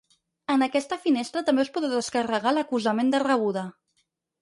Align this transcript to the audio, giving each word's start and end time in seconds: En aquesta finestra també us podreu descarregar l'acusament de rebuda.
En 0.53 0.65
aquesta 0.67 0.97
finestra 1.03 1.45
també 1.51 1.63
us 1.67 1.71
podreu 1.77 1.95
descarregar 1.99 2.57
l'acusament 2.59 3.17
de 3.17 3.25
rebuda. 3.29 3.71